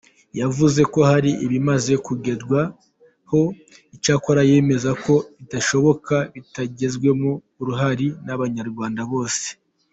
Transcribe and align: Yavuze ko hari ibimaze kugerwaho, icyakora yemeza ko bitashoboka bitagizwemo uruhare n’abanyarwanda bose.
Yavuze 0.39 0.81
ko 0.93 0.99
hari 1.11 1.31
ibimaze 1.45 1.93
kugerwaho, 2.05 3.41
icyakora 3.95 4.41
yemeza 4.49 4.89
ko 5.03 5.13
bitashoboka 5.39 6.15
bitagizwemo 6.33 7.31
uruhare 7.61 8.07
n’abanyarwanda 8.25 9.01
bose. 9.11 9.45